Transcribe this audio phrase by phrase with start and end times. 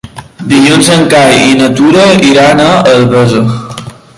[0.53, 3.45] Dilluns en Cai i na Tura iran a Albesa.